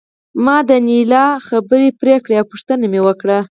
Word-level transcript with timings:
ما 0.45 0.57
د 0.67 0.69
انیلا 0.79 1.25
خبرې 1.47 1.87
پرې 1.99 2.15
کړې 2.25 2.35
او 2.39 2.49
پوښتنه 2.51 2.85
مې 2.91 3.01
وکړه 3.07 3.39